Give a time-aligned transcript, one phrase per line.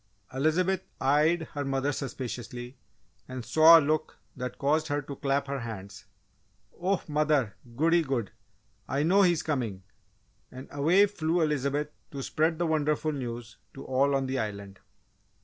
[0.33, 2.75] '"Elizabeth eyed her mother suspiciously
[3.27, 6.05] and saw a look that caused her to clap her hands.
[6.79, 7.55] "Oh, mother!
[7.75, 8.31] goody good!
[8.87, 9.83] I know he is coming!"
[10.51, 14.79] And away flew Elizabeth to spread the wonderful news to all on the Island.